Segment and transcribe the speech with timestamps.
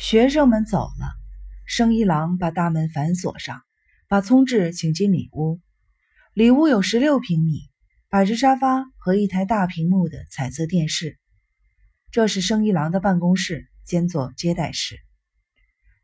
[0.00, 1.12] 学生们走了，
[1.66, 3.60] 生一郎把大门反锁上，
[4.08, 5.60] 把聪智请进里屋。
[6.32, 7.68] 里屋有十六平米，
[8.08, 11.18] 摆着沙发和一台大屏幕的彩色电视。
[12.10, 14.98] 这是生一郎的办公室，兼做接待室。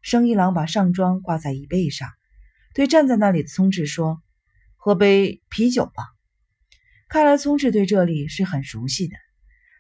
[0.03, 2.11] 生一郎把上装挂在椅背上，
[2.75, 4.23] 对站在那里的聪智说
[4.77, 6.05] ：“喝杯啤酒吧。”
[7.09, 9.17] 看来聪智对这里是很熟悉的。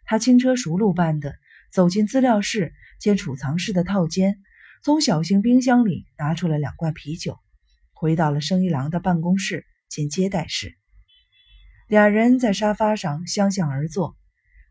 [0.07, 1.35] 他轻车熟路般的
[1.71, 2.73] 走进资料室。
[2.99, 4.39] 兼储藏室的套间，
[4.83, 7.39] 从小型冰箱里拿出了两罐啤酒，
[7.93, 10.75] 回到了生一郎的办公室兼接待室。
[11.89, 14.17] 俩人在沙发上相向而坐。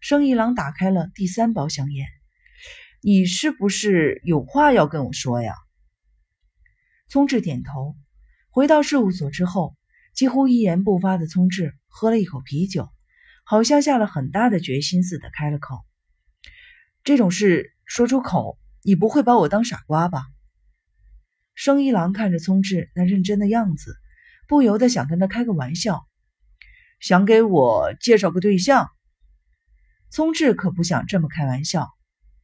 [0.02, 2.05] 生一郎打开了第三包香烟
[3.02, 5.54] ：“你是不是有话要跟我说呀？”
[7.10, 7.96] 聪智点头。
[8.49, 9.76] 回到事务所之后，
[10.13, 12.90] 几乎一言不发的聪智喝了一口啤酒，
[13.44, 15.80] 好像下了很大的决心似的，开了口
[17.04, 20.26] ：“这种事。”说出口，你不会把我当傻瓜吧？
[21.53, 23.96] 生一郎看着聪智那认真的样子，
[24.48, 26.05] 不由得想跟他开个玩笑，
[26.99, 28.90] 想给我介绍个对象。
[30.10, 31.90] 聪智可不想这么开玩笑，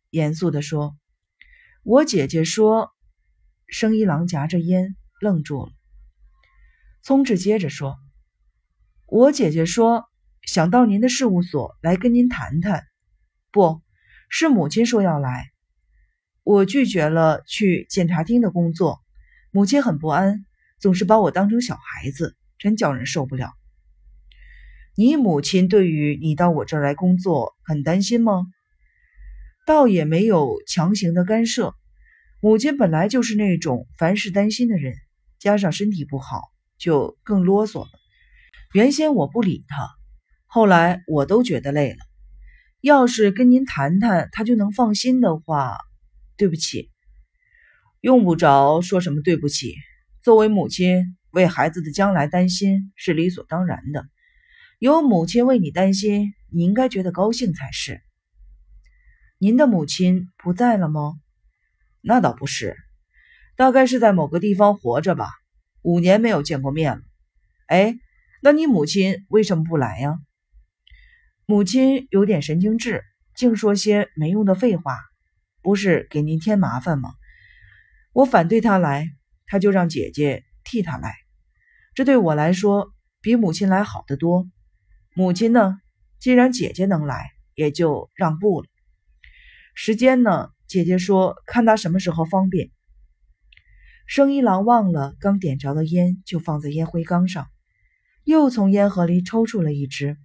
[0.09, 0.95] 严肃地说
[1.83, 2.91] ：“我姐姐说。”
[3.67, 5.71] 生一郎夹着烟愣住了。
[7.01, 7.97] 聪智接着说
[9.07, 10.09] ：“我姐姐说
[10.44, 12.85] 想到您的事务所来跟您谈谈，
[13.51, 13.81] 不。”
[14.33, 15.51] 是母亲说要来，
[16.43, 19.01] 我拒绝了去检察厅的工作，
[19.51, 20.45] 母亲很不安，
[20.79, 23.51] 总是把我当成小孩子，真叫人受不了。
[24.95, 28.47] 你母亲对于你到我这儿来工作很担心吗？
[29.67, 31.75] 倒也没有强行的干涉，
[32.39, 34.95] 母亲本来就是那种凡事担心的人，
[35.39, 36.41] 加上身体不好，
[36.77, 37.89] 就更啰嗦了。
[38.73, 39.89] 原先我不理她，
[40.45, 41.97] 后来我都觉得累了。
[42.81, 45.77] 要是跟您谈谈，他就能放心的话，
[46.35, 46.89] 对不起，
[47.99, 49.75] 用不着说什么对不起。
[50.23, 54.07] 作为母亲，为孩子的将来担心是理所当然的。
[54.79, 58.01] 有母亲为你担心，你应该觉得高兴才是。
[59.38, 61.13] 您的母亲不在了吗？
[62.01, 62.75] 那倒不是，
[63.56, 65.29] 大概是在某个地方活着吧。
[65.83, 67.03] 五年没有见过面了。
[67.67, 67.95] 哎，
[68.41, 70.17] 那你母亲为什么不来呀？
[71.51, 73.03] 母亲有点神经质，
[73.35, 74.97] 净说些没用的废话，
[75.62, 77.12] 不是给您添麻烦吗？
[78.13, 79.09] 我反对她来，
[79.47, 81.13] 她就让姐姐替她来，
[81.94, 84.50] 这对我来说比母亲来好得多。
[85.13, 85.81] 母亲呢，
[86.19, 88.68] 既然姐姐能来，也就让步了。
[89.75, 92.72] 时间呢，姐姐说看她什么时候方便。
[94.07, 97.50] 生一郎忘了刚点着的烟就放在烟灰缸上，
[98.23, 100.16] 又从烟盒里抽出了一支。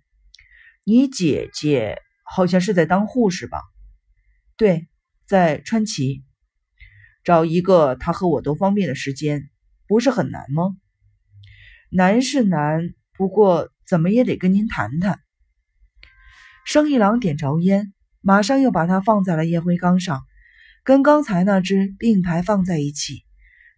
[0.88, 3.60] 你姐姐好像是在当护士吧？
[4.56, 4.86] 对，
[5.26, 6.22] 在川崎，
[7.24, 9.50] 找一个她和我都方便的时间，
[9.88, 10.76] 不是很难吗？
[11.90, 15.18] 难是难，不过怎么也得跟您谈谈。
[16.64, 20.22] 生一郎点着烟，马上又把它放在了烟灰缸上，
[20.84, 23.24] 跟刚才那只并排放在一起。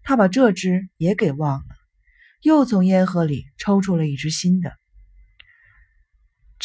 [0.03, 1.75] 他把这只也给忘了，
[2.43, 4.75] 又从烟盒里抽出了一只新的。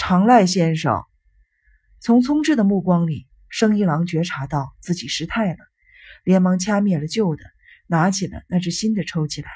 [0.05, 1.05] 长濑先生，
[2.01, 5.57] 从聪智的目光里，生一郎觉察到自己失态了，
[6.25, 7.43] 连忙掐灭了旧的，
[7.87, 9.49] 拿起了那只新的抽起来。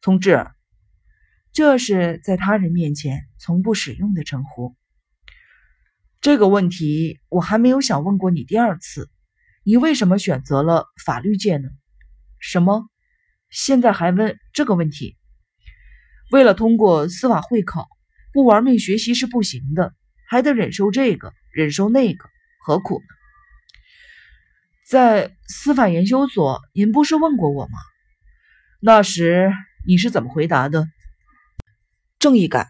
[0.00, 0.46] 聪智，
[1.52, 4.74] 这是在他人面前从不使用的称呼。
[6.22, 9.10] 这个问题我还没有想问过你第二次，
[9.64, 11.68] 你为什么选择了法律界呢？
[12.38, 12.88] 什么？
[13.50, 15.18] 现在还问这个问题？
[16.30, 17.86] 为了通过司法会考。
[18.38, 19.96] 不玩命学习是不行的，
[20.28, 23.06] 还得忍受这个，忍受那个，何苦呢？
[24.88, 27.72] 在司法研究所，您不是问过我吗？
[28.80, 29.50] 那时
[29.88, 30.86] 你是怎么回答的？
[32.20, 32.68] 正义感，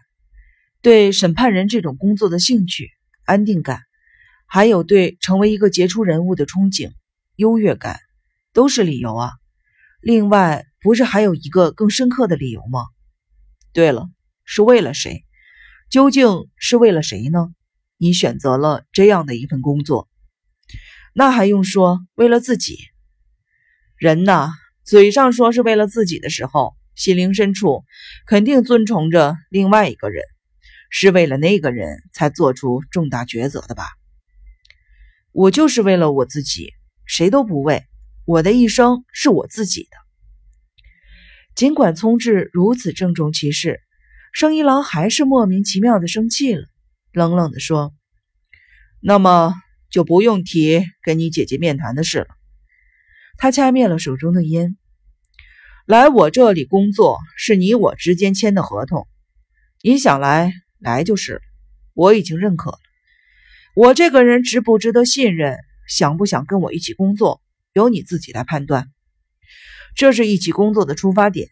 [0.81, 2.89] 对审判人这种工作的兴趣，
[3.23, 3.83] 安定感，
[4.47, 6.93] 还有对成为一个杰出人物的憧憬，
[7.35, 7.99] 优越感，
[8.53, 9.33] 都是理由啊。
[10.01, 12.87] 另外，不是还有一个更深刻的理由吗？
[13.71, 14.09] 对了，
[14.45, 15.23] 是为了谁？
[15.89, 17.49] 究竟是为了谁呢？
[17.97, 20.07] 你选择了这样的一份工作，
[21.15, 21.99] 那还用说？
[22.13, 22.77] 为了自己。
[23.97, 24.51] 人呐，
[24.83, 27.85] 嘴上说是为了自己的时候，心灵深处
[28.27, 30.23] 肯定尊崇着另外一个人，
[30.91, 33.87] 是为了那个人才做出重大抉择的吧？
[35.31, 36.71] 我就是为了我自己，
[37.07, 37.83] 谁都不为。
[38.25, 39.97] 我的一生是我自己的。
[41.55, 43.81] 尽管聪智如此郑重其事。
[44.31, 46.65] 生一郎还是莫名其妙的生气了，
[47.11, 47.93] 冷冷的说
[49.01, 49.53] ：“那么
[49.89, 52.27] 就不用提跟你姐姐面谈的事了。”
[53.37, 54.77] 他掐灭了手中的烟。
[55.85, 59.07] 来我这里工作是你我之间签的合同，
[59.81, 61.41] 你想来来就是了。
[61.95, 62.79] 我已经认可了。
[63.75, 67.41] 我这个人值不值得信任，想不想跟我一起工作，
[67.73, 68.89] 由你自己来判断。
[69.95, 71.49] 这是一起工作的出发点，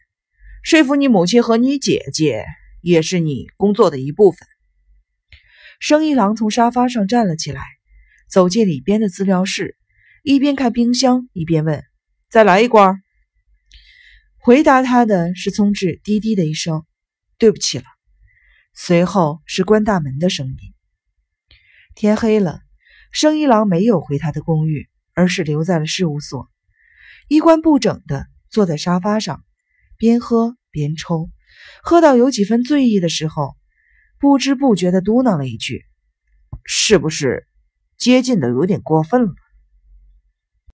[0.62, 2.46] 说服你母亲和你姐姐，
[2.82, 4.48] 也是你工作的一部分。
[5.80, 7.62] 生一郎从沙发上站了起来，
[8.30, 9.78] 走进里边的资料室，
[10.24, 11.84] 一边看冰箱，一边问
[12.30, 13.02] ：“再来一罐？”
[14.40, 16.86] 回答他的是聪智低低的一声
[17.38, 17.84] ：“对不起了。”
[18.74, 20.56] 随后是关大门的声音。
[21.96, 22.62] 天黑了，
[23.12, 26.50] 生一郎没有回他的公寓，而是留在了事务所，
[27.28, 29.44] 衣冠不整的坐在沙发上，
[29.98, 31.30] 边喝边抽，
[31.84, 33.56] 喝到有几分醉意的时候，
[34.20, 35.86] 不知不觉的嘟囔了一句
[36.66, 37.48] ：“是不是
[37.98, 39.34] 接近的有点过分了？”